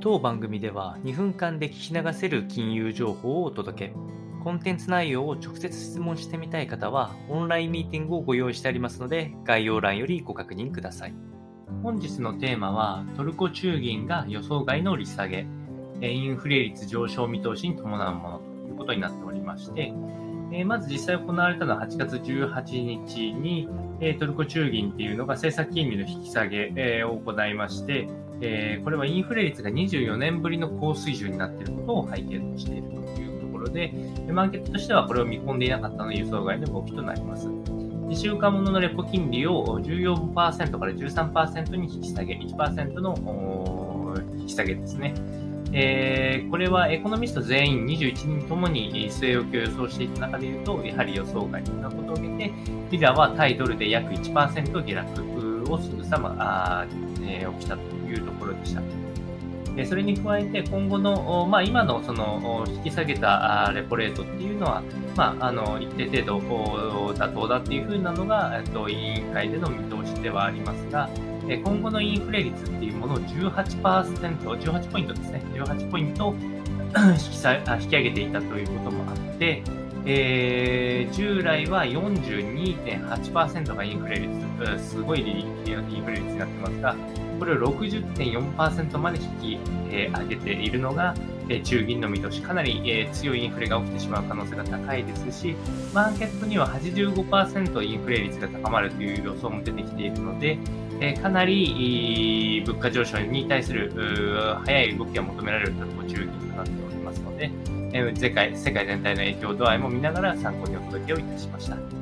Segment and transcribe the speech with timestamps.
[0.00, 3.94] 当番組では2分間で聞き流せる金融情報をお届け。
[4.44, 11.14] コンテンツ内容を直接質問してみたい方は、オンラインミーティングをご用意してありますので、概要欄よりご確認ください。
[11.82, 15.48] 本日のテーマは、トルコ中銀が予想外の利下げ、
[16.00, 19.92] インフレ率上昇見通しに伴うものということになっておりまして、
[20.64, 23.68] まず実際行われたのは8月18日に、
[24.20, 28.08] トルコ中銀っていうのが政策金利の引き下げを行いまして、
[28.84, 33.92] これはインフレ率が24年ぶりの高水準になっていることを背景としているというところで、
[34.32, 37.48] マーケットとしてはこれを見込んでいなかったので予想外の動きとなります。
[37.48, 45.14] 2週間もののレポ金利を14%から13%に引き下げ、1%の引き下げですね。
[45.70, 52.52] えー、これはエコノミスト全員21人ともに据え置きを予想していた中で言うと、やはり予想外なことを受けて、
[52.90, 55.37] リラは対ドルで約1%下落
[55.72, 56.86] をすぐさまあ、
[57.22, 58.82] えー、起きたというところでした。
[59.86, 64.82] それに加えて、今後の、まあ、今のその引き下げたレポレートっていうのは、
[65.14, 71.08] まあ、あの一定程度妥当だっていうふうなのが、えっと、委員会での見通しではありますが、
[71.46, 76.34] 今後のインフレ率っていうものを18%、18ポイントですね、18ポイント
[77.12, 79.62] 引きさ引き上げていたということもあって、
[80.06, 84.30] えー、従来は42.8%がインフレ率、
[84.78, 86.96] すごいインフレ率になってますが、
[87.38, 89.58] これを60.4%まで引き、
[89.90, 91.14] えー、上げているのが、
[91.50, 95.56] え中銀の見通し、かなり、え強いインフレが起きてしまう可能性が高いですし、
[95.94, 100.58] マーケットには85%インフレ率が高まるという予想も出てきているので、
[101.00, 103.92] えかなり物価上昇に対する
[104.64, 107.50] 早い動きが求められるトルコ中銀となっておりますので、
[107.92, 111.97] え世界世界全体の影響度合いも見ながら参考にお届けをいたしました。